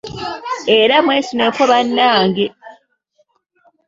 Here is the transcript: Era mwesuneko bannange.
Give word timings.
Era 0.79 0.95
mwesuneko 1.05 1.61
bannange. 1.71 2.45